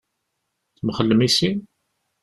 Temxellem 0.77 1.21
i 1.27 1.29
sin? 1.37 1.55